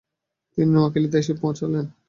তিনি 0.53 0.69
নোয়াখালীতে 0.73 1.17
এসে 1.19 1.33
পৌঁছান। 1.41 1.71